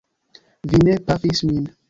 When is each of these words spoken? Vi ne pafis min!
Vi 0.71 0.81
ne 0.87 0.97
pafis 1.11 1.47
min! 1.51 1.71